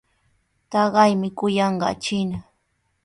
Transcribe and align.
Taqaymi 0.71 1.29
kuyanqaa 1.37 1.95
chiina. 2.03 2.37